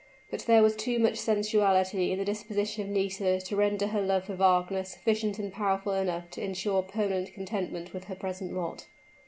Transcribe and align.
But 0.31 0.47
there 0.47 0.63
was 0.63 0.75
too 0.75 0.97
much 0.97 1.17
sensuality 1.19 2.11
in 2.11 2.17
the 2.17 2.25
disposition 2.25 2.81
of 2.85 2.89
Nisida 2.89 3.39
to 3.41 3.55
render 3.55 3.85
her 3.85 4.01
love 4.01 4.25
for 4.25 4.33
Wagner 4.35 4.83
sufficient 4.83 5.37
and 5.37 5.53
powerful 5.53 5.93
enough 5.93 6.31
to 6.31 6.43
insure 6.43 6.81
permanent 6.81 7.35
contentment 7.35 7.93
with 7.93 8.05
her 8.05 8.15
present 8.15 8.51
lot. 8.51 8.87